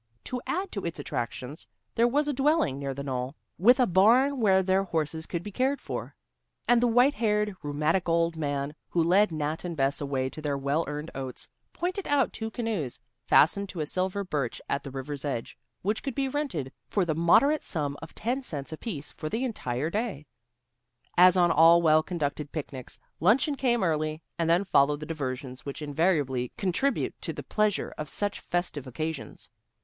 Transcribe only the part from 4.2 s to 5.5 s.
where their horses could